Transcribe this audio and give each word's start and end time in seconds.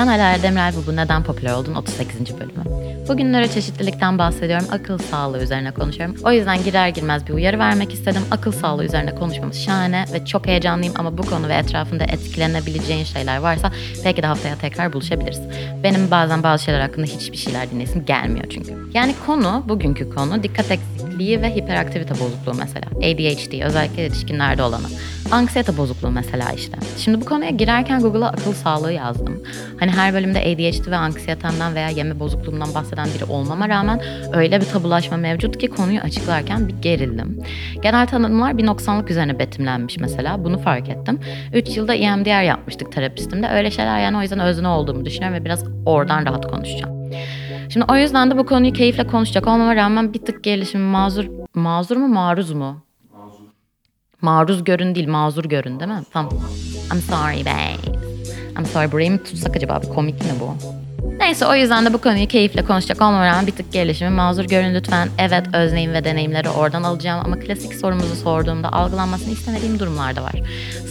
Ben 0.00 0.06
Ala 0.06 0.42
ve 0.42 0.86
bu 0.86 0.96
Neden 0.96 1.22
Popüler 1.22 1.52
Oldun 1.52 1.74
38. 1.74 2.38
bölümü. 2.40 2.64
Bugün 3.08 3.32
nöroçeşitlilikten 3.32 4.18
bahsediyorum, 4.18 4.66
akıl 4.70 4.98
sağlığı 4.98 5.42
üzerine 5.42 5.70
konuşuyorum. 5.70 6.16
O 6.24 6.32
yüzden 6.32 6.64
girer 6.64 6.88
girmez 6.88 7.26
bir 7.26 7.32
uyarı 7.32 7.58
vermek 7.58 7.92
istedim. 7.92 8.22
Akıl 8.30 8.52
sağlığı 8.52 8.84
üzerine 8.84 9.14
konuşmamız 9.14 9.56
şahane 9.56 10.04
ve 10.12 10.24
çok 10.24 10.46
heyecanlıyım 10.46 10.94
ama 10.98 11.18
bu 11.18 11.22
konu 11.22 11.48
ve 11.48 11.54
etrafında 11.54 12.04
etkilenebileceğin 12.04 13.04
şeyler 13.04 13.36
varsa 13.36 13.72
belki 14.04 14.22
de 14.22 14.26
haftaya 14.26 14.56
tekrar 14.56 14.92
buluşabiliriz. 14.92 15.40
Benim 15.82 16.10
bazen 16.10 16.42
bazı 16.42 16.64
şeyler 16.64 16.80
hakkında 16.80 17.06
hiçbir 17.06 17.36
şeyler 17.36 17.70
dinlesim 17.70 18.04
gelmiyor 18.04 18.46
çünkü. 18.50 18.76
Yani 18.94 19.14
konu, 19.26 19.64
bugünkü 19.68 20.10
konu 20.10 20.42
dikkat 20.42 20.70
eksikliği 20.70 20.99
ve 21.20 21.56
hiperaktivite 21.56 22.14
bozukluğu 22.14 22.54
mesela. 22.58 22.86
ADHD, 22.96 23.62
özellikle 23.64 24.02
yetişkinlerde 24.02 24.62
olanı. 24.62 24.86
Anksiyete 25.30 25.76
bozukluğu 25.76 26.10
mesela 26.10 26.52
işte. 26.52 26.78
Şimdi 26.98 27.20
bu 27.20 27.24
konuya 27.24 27.50
girerken 27.50 28.00
Google'a 28.00 28.28
akıl 28.28 28.52
sağlığı 28.52 28.92
yazdım. 28.92 29.42
Hani 29.80 29.90
her 29.90 30.14
bölümde 30.14 30.40
ADHD 30.40 30.90
ve 30.90 30.96
anksiyetemden 30.96 31.74
veya 31.74 31.88
yeme 31.88 32.20
bozukluğumdan 32.20 32.74
bahseden 32.74 33.08
biri 33.14 33.24
olmama 33.24 33.68
rağmen 33.68 34.00
öyle 34.32 34.60
bir 34.60 34.66
tabulaşma 34.66 35.16
mevcut 35.16 35.58
ki 35.58 35.68
konuyu 35.68 36.00
açıklarken 36.00 36.68
bir 36.68 36.74
gerildim. 36.74 37.42
Genel 37.82 38.06
tanımlar 38.06 38.58
bir 38.58 38.66
noksanlık 38.66 39.10
üzerine 39.10 39.38
betimlenmiş 39.38 39.98
mesela. 39.98 40.44
Bunu 40.44 40.58
fark 40.58 40.88
ettim. 40.88 41.20
3 41.54 41.76
yılda 41.76 41.94
EMDR 41.94 42.42
yapmıştık 42.42 42.92
terapistimde. 42.92 43.48
Öyle 43.48 43.70
şeyler 43.70 44.00
yani 44.00 44.16
o 44.16 44.22
yüzden 44.22 44.40
özne 44.40 44.68
olduğumu 44.68 45.04
düşünüyorum 45.04 45.38
ve 45.40 45.44
biraz 45.44 45.64
oradan 45.86 46.26
rahat 46.26 46.46
konuşacağım. 46.46 47.00
Şimdi 47.72 47.86
o 47.88 47.96
yüzden 47.96 48.30
de 48.30 48.38
bu 48.38 48.46
konuyu 48.46 48.72
keyifle 48.72 49.06
konuşacak 49.06 49.46
olmama 49.46 49.76
rağmen 49.76 50.12
bir 50.14 50.18
tık 50.18 50.44
gelişim 50.44 50.80
mazur 50.80 51.24
mazur 51.54 51.96
mu 51.96 52.08
maruz 52.08 52.52
mu? 52.52 52.84
Maruz 54.22 54.64
görün 54.64 54.94
değil, 54.94 55.08
mazur 55.08 55.44
görün 55.44 55.80
değil 55.80 55.90
mi? 55.90 56.02
Tamam. 56.12 56.32
I'm 56.92 57.00
sorry 57.00 57.40
babe. 57.40 57.98
I'm 58.58 58.66
sorry 58.66 58.92
burayı 58.92 59.10
mı 59.10 59.24
tutsak 59.24 59.56
acaba? 59.56 59.80
Komik 59.80 60.22
mi 60.24 60.30
bu? 60.40 60.54
Neyse 61.18 61.46
o 61.46 61.54
yüzden 61.54 61.86
de 61.86 61.92
bu 61.92 61.98
konuyu 61.98 62.28
keyifle 62.28 62.64
konuşacak 62.64 63.02
olmama 63.02 63.26
rağmen 63.26 63.46
bir 63.46 63.52
tık 63.52 63.72
gelişimi 63.72 64.10
mazur 64.10 64.44
görün 64.44 64.74
lütfen. 64.74 65.08
Evet 65.18 65.54
özleyim 65.54 65.92
ve 65.92 66.04
deneyimleri 66.04 66.48
oradan 66.48 66.82
alacağım 66.82 67.22
ama 67.24 67.38
klasik 67.38 67.74
sorumuzu 67.74 68.14
sorduğumda 68.16 68.72
algılanmasını 68.72 69.32
istemediğim 69.32 69.78
durumlar 69.78 70.16
da 70.16 70.22
var. 70.22 70.34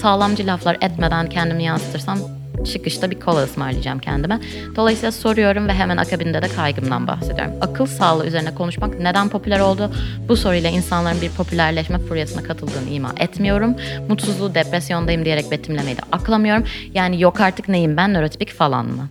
Sağlamcı 0.02 0.48
laflar 0.48 0.78
etmeden 0.82 1.30
kendimi 1.30 1.64
yansıtırsam 1.64 2.20
çıkışta 2.66 3.12
bir 3.12 3.20
kola 3.20 3.44
ısmarlayacağım 3.44 4.00
kendime. 4.00 4.40
Dolayısıyla 4.76 5.12
soruyorum 5.12 5.68
ve 5.68 5.74
hemen 5.74 5.98
akabinde 5.98 6.42
de 6.42 6.48
kaygımdan 6.48 7.08
bahsediyorum. 7.08 7.54
Akıl 7.62 7.86
sağlığı 7.86 8.28
üzerine 8.28 8.56
konuşmak 8.56 9.00
neden 9.00 9.30
popüler 9.30 9.60
oldu? 9.60 9.92
Bu 10.28 10.36
soruyla 10.36 10.70
insanların 10.70 11.22
bir 11.22 11.30
popülerleşme 11.30 11.98
furyasına 11.98 12.44
katıldığını 12.44 12.90
ima 12.90 13.12
etmiyorum. 13.18 13.76
Mutsuzluğu 14.10 14.56
depresyondayım 14.56 15.26
diyerek 15.26 15.52
betimlemeyi 15.52 15.98
de 15.98 16.02
aklamıyorum. 16.12 16.64
Yani 16.94 17.22
yok 17.22 17.40
artık 17.40 17.70
neyim 17.70 17.98
ben 17.98 18.14
nörotipik 18.14 18.54
falan 18.54 18.86
mı? 18.86 19.10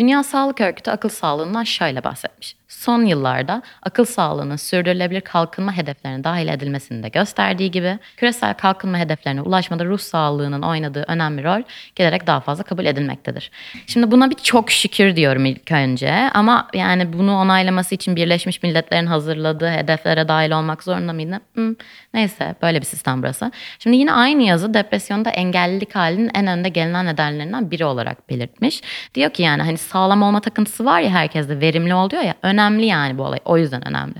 Dünya 0.00 0.22
Sağlık 0.22 0.60
Örgütü 0.60 0.90
akıl 0.90 1.08
sağlığından 1.08 1.64
şöyle 1.64 2.04
bahsetmiş. 2.04 2.56
Son 2.68 3.04
yıllarda 3.04 3.62
akıl 3.82 4.04
sağlığının 4.04 4.56
sürdürülebilir 4.56 5.20
kalkınma 5.20 5.76
hedeflerine 5.76 6.24
dahil 6.24 6.48
edilmesini 6.48 7.02
de 7.02 7.08
gösterdiği 7.08 7.70
gibi 7.70 7.98
küresel 8.16 8.54
kalkınma 8.54 8.98
hedeflerine 8.98 9.42
ulaşmada 9.42 9.84
ruh 9.84 9.98
sağlığının 9.98 10.62
oynadığı 10.62 11.04
önemli 11.08 11.44
rol 11.44 11.62
giderek 11.96 12.26
daha 12.26 12.40
fazla 12.40 12.64
kabul 12.64 12.84
edilmektedir. 12.84 13.50
Şimdi 13.86 14.10
buna 14.10 14.30
bir 14.30 14.34
çok 14.34 14.70
şükür 14.70 15.16
diyorum 15.16 15.44
ilk 15.44 15.72
önce 15.72 16.30
ama 16.34 16.68
yani 16.74 17.12
bunu 17.12 17.36
onaylaması 17.36 17.94
için 17.94 18.16
Birleşmiş 18.16 18.62
Milletler'in 18.62 19.06
hazırladığı 19.06 19.70
hedeflere 19.70 20.28
dahil 20.28 20.50
olmak 20.50 20.82
zorunda 20.82 21.12
mıydı? 21.12 21.40
Hmm, 21.54 21.74
neyse 22.14 22.54
böyle 22.62 22.80
bir 22.80 22.86
sistem 22.86 23.22
burası. 23.22 23.52
Şimdi 23.78 23.96
yine 23.96 24.12
aynı 24.12 24.42
yazı 24.42 24.74
depresyonda 24.74 25.30
engellilik 25.30 25.94
halinin 25.94 26.30
en 26.34 26.46
önde 26.46 26.68
gelinen 26.68 27.06
nedenlerinden 27.06 27.70
biri 27.70 27.84
olarak 27.84 28.30
belirtmiş. 28.30 28.82
Diyor 29.14 29.30
ki 29.30 29.42
yani 29.42 29.62
hani 29.62 29.78
sağlam 29.90 30.22
olma 30.22 30.40
takıntısı 30.40 30.84
var 30.84 31.00
ya 31.00 31.10
herkeste 31.10 31.60
verimli 31.60 31.94
oluyor 31.94 32.22
ya 32.22 32.34
önemli 32.42 32.86
yani 32.86 33.18
bu 33.18 33.22
olay 33.22 33.38
o 33.44 33.58
yüzden 33.58 33.88
önemli. 33.88 34.14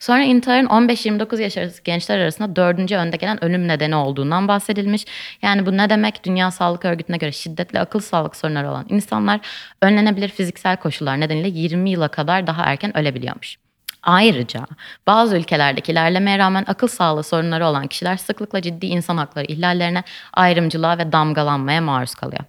Sonra 0.00 0.22
intiharın 0.22 0.66
15-29 0.66 1.42
yaş 1.42 1.58
arası 1.58 1.82
gençler 1.82 2.18
arasında 2.18 2.56
dördüncü 2.56 2.96
önde 2.96 3.16
gelen 3.16 3.44
ölüm 3.44 3.68
nedeni 3.68 3.96
olduğundan 3.96 4.48
bahsedilmiş. 4.48 5.04
Yani 5.42 5.66
bu 5.66 5.76
ne 5.76 5.90
demek? 5.90 6.24
Dünya 6.24 6.50
Sağlık 6.50 6.84
Örgütü'ne 6.84 7.16
göre 7.16 7.32
şiddetli 7.32 7.80
akıl 7.80 8.00
sağlık 8.00 8.36
sorunları 8.36 8.70
olan 8.70 8.86
insanlar 8.88 9.40
önlenebilir 9.82 10.28
fiziksel 10.28 10.76
koşullar 10.76 11.20
nedeniyle 11.20 11.48
20 11.48 11.90
yıla 11.90 12.08
kadar 12.08 12.46
daha 12.46 12.64
erken 12.64 12.96
ölebiliyormuş. 12.96 13.56
Ayrıca 14.02 14.66
bazı 15.06 15.36
ülkelerdeki 15.36 15.92
ilerlemeye 15.92 16.38
rağmen 16.38 16.64
akıl 16.66 16.86
sağlığı 16.86 17.22
sorunları 17.22 17.66
olan 17.66 17.86
kişiler 17.86 18.16
sıklıkla 18.16 18.62
ciddi 18.62 18.86
insan 18.86 19.16
hakları 19.16 19.44
ihlallerine, 19.44 20.02
ayrımcılığa 20.32 20.98
ve 20.98 21.12
damgalanmaya 21.12 21.80
maruz 21.80 22.14
kalıyor. 22.14 22.44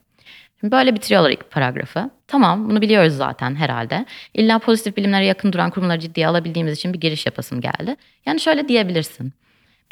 Şimdi 0.60 0.72
böyle 0.72 0.96
bitiriyorlar 0.96 1.30
ilk 1.30 1.52
paragrafı. 1.52 2.10
Tamam 2.28 2.70
bunu 2.70 2.82
biliyoruz 2.82 3.14
zaten 3.14 3.56
herhalde. 3.56 4.06
İlla 4.34 4.60
pozitif 4.60 4.98
bilimlere 4.98 5.26
yakın 5.26 5.54
duran 5.54 5.70
kurumları 5.70 6.00
ciddiye 6.00 6.28
alabildiğimiz 6.28 6.78
için 6.78 6.94
bir 6.94 7.00
giriş 7.00 7.26
yapasım 7.26 7.62
geldi. 7.62 7.96
Yani 8.26 8.40
şöyle 8.40 8.68
diyebilirsin. 8.68 9.34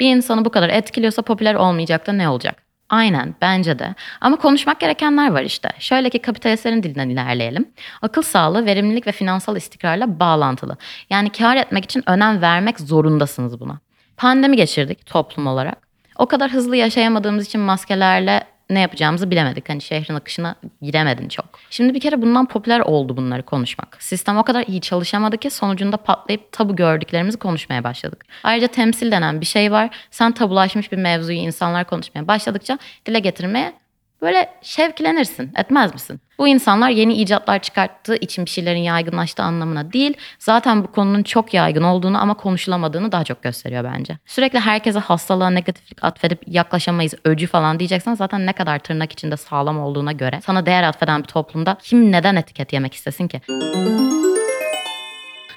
Bir 0.00 0.16
insanı 0.16 0.44
bu 0.44 0.50
kadar 0.50 0.68
etkiliyorsa 0.68 1.22
popüler 1.22 1.54
olmayacak 1.54 2.06
da 2.06 2.12
ne 2.12 2.28
olacak? 2.28 2.62
Aynen 2.88 3.34
bence 3.40 3.78
de. 3.78 3.94
Ama 4.20 4.36
konuşmak 4.36 4.80
gerekenler 4.80 5.30
var 5.30 5.42
işte. 5.42 5.68
Şöyle 5.78 6.10
ki 6.10 6.18
kapitalistlerin 6.18 6.82
dilinden 6.82 7.08
ilerleyelim. 7.08 7.68
Akıl 8.02 8.22
sağlığı, 8.22 8.66
verimlilik 8.66 9.06
ve 9.06 9.12
finansal 9.12 9.56
istikrarla 9.56 10.20
bağlantılı. 10.20 10.76
Yani 11.10 11.30
kar 11.30 11.56
etmek 11.56 11.84
için 11.84 12.02
önem 12.06 12.42
vermek 12.42 12.80
zorundasınız 12.80 13.60
buna. 13.60 13.78
Pandemi 14.16 14.56
geçirdik 14.56 15.06
toplum 15.06 15.46
olarak. 15.46 15.78
O 16.18 16.26
kadar 16.26 16.50
hızlı 16.50 16.76
yaşayamadığımız 16.76 17.46
için 17.46 17.60
maskelerle 17.60 18.44
ne 18.74 18.80
yapacağımızı 18.80 19.30
bilemedik. 19.30 19.68
Hani 19.68 19.80
şehrin 19.80 20.14
akışına 20.14 20.54
giremedin 20.82 21.28
çok. 21.28 21.46
Şimdi 21.70 21.94
bir 21.94 22.00
kere 22.00 22.22
bundan 22.22 22.48
popüler 22.48 22.80
oldu 22.80 23.16
bunları 23.16 23.42
konuşmak. 23.42 23.96
Sistem 24.02 24.38
o 24.38 24.42
kadar 24.42 24.64
iyi 24.66 24.80
çalışamadı 24.80 25.38
ki 25.38 25.50
sonucunda 25.50 25.96
patlayıp 25.96 26.52
tabu 26.52 26.76
gördüklerimizi 26.76 27.38
konuşmaya 27.38 27.84
başladık. 27.84 28.24
Ayrıca 28.42 28.68
temsil 28.68 29.10
denen 29.10 29.40
bir 29.40 29.46
şey 29.46 29.72
var. 29.72 29.96
Sen 30.10 30.32
tabulaşmış 30.32 30.92
bir 30.92 30.96
mevzuyu 30.96 31.38
insanlar 31.38 31.84
konuşmaya 31.84 32.28
başladıkça 32.28 32.78
dile 33.06 33.18
getirmeye 33.18 33.83
böyle 34.24 34.48
şevklenirsin. 34.62 35.52
Etmez 35.56 35.94
misin? 35.94 36.20
Bu 36.38 36.48
insanlar 36.48 36.90
yeni 36.90 37.14
icatlar 37.14 37.58
çıkarttığı 37.58 38.16
için 38.16 38.44
bir 38.44 38.50
şeylerin 38.50 38.78
yaygınlaştığı 38.78 39.42
anlamına 39.42 39.92
değil, 39.92 40.14
zaten 40.38 40.84
bu 40.84 40.92
konunun 40.92 41.22
çok 41.22 41.54
yaygın 41.54 41.82
olduğunu 41.82 42.18
ama 42.18 42.34
konuşulamadığını 42.34 43.12
daha 43.12 43.24
çok 43.24 43.42
gösteriyor 43.42 43.84
bence. 43.84 44.18
Sürekli 44.26 44.60
herkese 44.60 44.98
hastalığa 44.98 45.50
negatiflik 45.50 46.04
atfedip 46.04 46.42
yaklaşamayız, 46.46 47.14
öcü 47.24 47.46
falan 47.46 47.78
diyeceksen 47.78 48.14
zaten 48.14 48.46
ne 48.46 48.52
kadar 48.52 48.78
tırnak 48.78 49.12
içinde 49.12 49.36
sağlam 49.36 49.80
olduğuna 49.80 50.12
göre 50.12 50.40
sana 50.46 50.66
değer 50.66 50.82
atfeden 50.82 51.22
bir 51.22 51.28
toplumda 51.28 51.76
kim 51.82 52.12
neden 52.12 52.36
etiket 52.36 52.72
yemek 52.72 52.94
istesin 52.94 53.28
ki? 53.28 53.40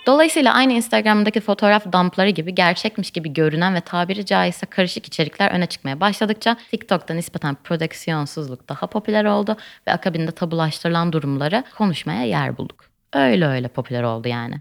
Dolayısıyla 0.08 0.54
aynı 0.54 0.74
Instagram'daki 0.74 1.40
fotoğraf 1.40 1.92
dumpları 1.92 2.30
gibi 2.30 2.56
gerçekmiş 2.56 3.12
gibi 3.12 3.34
görünen 3.34 3.76
ve 3.76 3.82
tabiri 3.82 4.26
caizse 4.26 4.66
karışık 4.66 5.08
içerikler 5.08 5.52
öne 5.52 5.66
çıkmaya 5.66 6.00
başladıkça 6.00 6.58
TikTok'ta 6.72 7.14
nispeten 7.14 7.56
prodüksiyonsuzluk 7.56 8.70
daha 8.70 8.88
popüler 8.88 9.26
oldu 9.26 9.58
ve 9.88 9.92
akabinde 9.92 10.32
tabulaştırılan 10.32 11.14
durumları 11.14 11.64
konuşmaya 11.78 12.24
yer 12.24 12.58
bulduk. 12.58 12.86
Öyle 13.14 13.48
öyle 13.48 13.68
popüler 13.68 14.04
oldu 14.04 14.28
yani. 14.28 14.56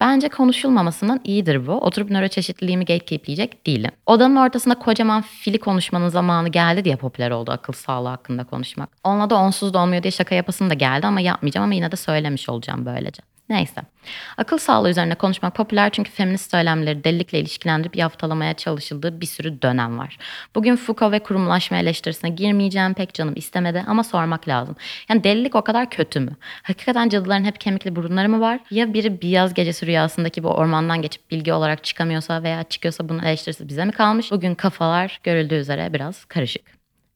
Bence 0.00 0.28
konuşulmamasından 0.28 1.20
iyidir 1.24 1.66
bu. 1.66 1.72
Oturup 1.72 2.10
nöroçeşitliliğimi 2.10 2.84
gatekeepleyecek 2.84 3.66
değilim. 3.66 3.90
Odanın 4.06 4.36
ortasında 4.36 4.74
kocaman 4.74 5.22
fili 5.22 5.58
konuşmanın 5.58 6.08
zamanı 6.08 6.48
geldi 6.48 6.84
diye 6.84 6.96
popüler 6.96 7.30
oldu 7.30 7.50
akıl 7.52 7.72
sağlığı 7.72 8.08
hakkında 8.08 8.44
konuşmak. 8.44 8.88
Onunla 9.04 9.30
da 9.30 9.36
onsuz 9.36 9.74
da 9.74 9.78
olmuyor 9.78 10.02
diye 10.02 10.10
şaka 10.10 10.34
yapasım 10.34 10.70
da 10.70 10.74
geldi 10.74 11.06
ama 11.06 11.20
yapmayacağım 11.20 11.64
ama 11.64 11.74
yine 11.74 11.92
de 11.92 11.96
söylemiş 11.96 12.48
olacağım 12.48 12.86
böylece. 12.86 13.29
Neyse. 13.50 13.80
Akıl 14.36 14.58
sağlığı 14.58 14.90
üzerine 14.90 15.14
konuşmak 15.14 15.54
popüler 15.54 15.90
çünkü 15.90 16.10
feminist 16.10 16.50
söylemleri 16.50 17.04
delilikle 17.04 17.40
ilişkilendirip 17.40 17.96
yaftalamaya 17.96 18.54
çalışıldığı 18.54 19.20
bir 19.20 19.26
sürü 19.26 19.62
dönem 19.62 19.98
var. 19.98 20.18
Bugün 20.54 20.76
Foucault 20.76 21.12
ve 21.12 21.18
kurumlaşma 21.18 21.76
eleştirisine 21.76 22.30
girmeyeceğim 22.30 22.94
pek 22.94 23.14
canım 23.14 23.34
istemedi 23.36 23.84
ama 23.86 24.04
sormak 24.04 24.48
lazım. 24.48 24.76
Yani 25.08 25.24
delilik 25.24 25.54
o 25.54 25.64
kadar 25.64 25.90
kötü 25.90 26.20
mü? 26.20 26.36
Hakikaten 26.62 27.08
cadıların 27.08 27.44
hep 27.44 27.60
kemikli 27.60 27.96
burunları 27.96 28.28
mı 28.28 28.40
var? 28.40 28.60
Ya 28.70 28.94
biri 28.94 29.22
bir 29.22 29.28
yaz 29.28 29.54
gecesi 29.54 29.86
rüyasındaki 29.86 30.42
bu 30.42 30.48
ormandan 30.48 31.02
geçip 31.02 31.30
bilgi 31.30 31.52
olarak 31.52 31.84
çıkamıyorsa 31.84 32.42
veya 32.42 32.62
çıkıyorsa 32.62 33.08
bunun 33.08 33.22
eleştirisi 33.22 33.68
bize 33.68 33.84
mi 33.84 33.92
kalmış? 33.92 34.32
Bugün 34.32 34.54
kafalar 34.54 35.20
görüldüğü 35.22 35.54
üzere 35.54 35.92
biraz 35.92 36.24
karışık. 36.24 36.62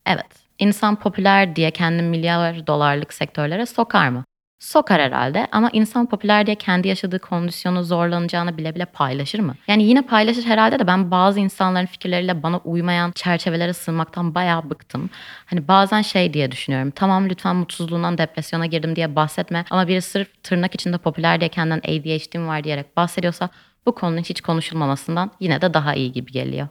Evet, 0.07 0.27
insan 0.59 0.97
popüler 0.97 1.57
diye 1.57 1.71
kendini 1.71 2.09
milyar 2.09 2.67
dolarlık 2.67 3.15
sektörlere 3.15 3.67
sokar 3.67 4.09
mı? 4.09 4.25
Sokar 4.59 5.01
herhalde 5.01 5.47
ama 5.53 5.71
insan 5.73 6.07
popüler 6.07 6.47
diye 6.47 6.57
kendi 6.57 6.89
yaşadığı 6.89 7.19
kondisyonu 7.19 7.85
zorlanacağını 7.85 8.57
bile 8.59 8.75
bile 8.75 8.85
paylaşır 8.85 9.39
mı? 9.39 9.55
Yani 9.69 9.83
yine 9.85 10.03
paylaşır 10.03 10.45
herhalde 10.45 10.79
de 10.79 10.87
ben 10.87 11.11
bazı 11.11 11.41
insanların 11.41 11.87
fikirleriyle 11.87 12.43
bana 12.43 12.59
uymayan 12.59 13.13
çerçevelere 13.13 13.73
sığınmaktan 13.73 14.35
bayağı 14.35 14.71
bıktım. 14.71 15.11
Hani 15.47 15.69
bazen 15.69 16.03
şey 16.03 16.35
diye 16.35 16.51
düşünüyorum. 16.53 16.91
Tamam 16.91 17.29
lütfen 17.29 17.57
mutsuzluğundan 17.57 18.19
depresyona 18.19 18.67
girdim 18.67 18.97
diye 18.97 19.17
bahsetme 19.17 19.65
ama 19.71 19.89
biri 19.89 20.03
sırf 20.03 20.43
tırnak 20.43 20.75
içinde 20.75 20.99
popüler 20.99 21.41
diye 21.41 21.49
kendinden 21.49 21.79
ADHD'm 21.79 22.47
var 22.49 22.65
diyerek 22.65 22.97
bahsediyorsa 22.97 23.49
bu 23.87 23.95
konunun 23.95 24.23
hiç 24.23 24.41
konuşulmamasından 24.41 25.31
yine 25.41 25.61
de 25.61 25.75
daha 25.75 25.95
iyi 25.95 26.13
gibi 26.13 26.33
geliyor. 26.33 26.69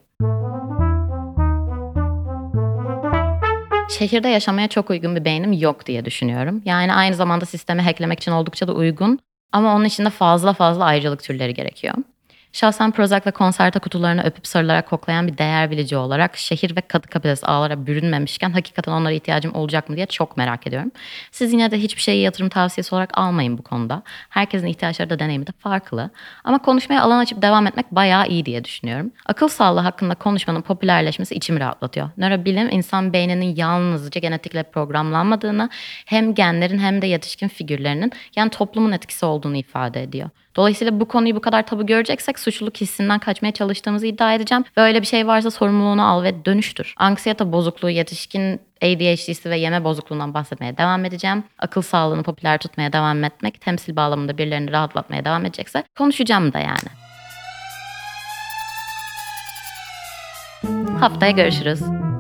Şehirde 3.98 4.28
yaşamaya 4.28 4.68
çok 4.68 4.90
uygun 4.90 5.16
bir 5.16 5.26
beynim 5.26 5.54
yok 5.54 5.86
diye 5.86 6.06
düşünüyorum. 6.06 6.62
Yani 6.66 6.94
aynı 6.94 7.16
zamanda 7.16 7.46
sistemi 7.46 7.82
hacklemek 7.82 8.20
için 8.20 8.32
oldukça 8.32 8.68
da 8.68 8.74
uygun 8.74 9.20
ama 9.52 9.76
onun 9.76 9.86
için 9.86 10.06
de 10.06 10.10
fazla 10.10 10.54
fazla 10.54 10.86
ayrıcalık 10.86 11.24
türleri 11.24 11.54
gerekiyor. 11.54 11.96
Şahsen 12.54 12.92
Prozac 12.92 13.26
ve 13.26 13.32
konserta 13.32 13.80
kutularını 13.80 14.24
öpüp 14.24 14.48
sarılarak 14.48 14.90
koklayan 14.90 15.28
bir 15.28 15.38
değer 15.38 15.72
bilici 15.72 15.98
olarak 15.98 16.38
şehir 16.38 16.76
ve 16.76 16.82
kadı 16.82 17.08
kapitalist 17.08 17.50
ağlara 17.50 17.88
bürünmemişken 17.88 18.52
hakikaten 18.52 18.92
onlara 18.92 19.14
ihtiyacım 19.14 19.56
olacak 19.56 19.90
mı 19.90 19.96
diye 19.96 20.06
çok 20.06 20.38
merak 20.38 20.68
ediyorum. 20.68 20.92
Siz 21.32 21.54
yine 21.54 21.72
de 21.72 21.78
hiçbir 21.78 22.02
şeyi 22.02 22.22
yatırım 22.22 22.50
tavsiyesi 22.50 22.96
olarak 22.96 23.18
almayın 23.18 23.58
bu 23.58 23.62
konuda. 23.62 24.04
Herkesin 24.30 24.68
ihtiyaçları 24.68 25.10
da 25.10 25.20
deneyimi 25.20 25.48
de 25.48 25.52
farklı. 25.60 26.10
Ama 26.44 26.58
konuşmaya 26.58 27.02
alan 27.02 27.20
açıp 27.20 27.42
devam 27.42 27.68
etmek 27.68 27.92
bayağı 27.92 28.28
iyi 28.28 28.46
diye 28.46 28.64
düşünüyorum. 28.64 29.12
Akıl 29.26 29.48
sağlığı 29.48 29.80
hakkında 29.80 30.16
konuşmanın 30.16 30.62
popülerleşmesi 30.62 31.36
içimi 31.36 31.60
rahatlatıyor. 31.60 32.10
Nörobilim 32.18 32.70
insan 32.70 33.14
beyninin 33.14 33.56
yalnızca 33.56 34.20
genetikle 34.20 34.64
programlanmadığını 34.64 35.70
hem 36.06 36.34
genlerin 36.34 36.80
hem 36.80 37.02
de 37.02 37.08
yetişkin 37.08 37.48
figürlerinin 37.48 38.12
yani 38.36 38.50
toplumun 38.50 38.92
etkisi 38.92 39.26
olduğunu 39.26 39.58
ifade 39.58 40.04
ediyor. 40.04 40.30
Dolayısıyla 40.56 41.00
bu 41.00 41.08
konuyu 41.08 41.36
bu 41.36 41.42
kadar 41.42 41.66
tabu 41.66 41.86
göreceksek 41.86 42.40
suçluluk 42.40 42.78
hissinden 42.78 43.20
kaçmaya 43.20 43.52
çalıştığımızı 43.52 44.08
iddia 44.08 44.34
edeceğim. 44.34 44.64
Ve 44.78 44.82
öyle 44.82 45.02
bir 45.02 45.08
şey 45.08 45.28
varsa 45.28 45.52
sorumluluğunu 45.52 46.06
al 46.06 46.24
ve 46.24 46.46
dönüştür. 46.46 46.94
Anksiyete 46.98 47.52
bozukluğu, 47.52 47.90
yetişkin 47.90 48.60
ADHD'si 48.82 49.50
ve 49.50 49.58
yeme 49.58 49.84
bozukluğundan 49.84 50.34
bahsetmeye 50.34 50.78
devam 50.78 51.06
edeceğim. 51.06 51.44
Akıl 51.60 51.82
sağlığını 51.82 52.24
popüler 52.24 52.58
tutmaya 52.58 52.94
devam 52.94 53.24
etmek, 53.24 53.62
temsil 53.62 53.96
bağlamında 53.96 54.38
birilerini 54.38 54.72
rahatlatmaya 54.72 55.26
devam 55.26 55.46
edecekse 55.46 55.84
konuşacağım 55.98 56.54
da 56.54 56.60
yani. 56.60 56.90
Haftaya 61.00 61.32
görüşürüz. 61.32 62.13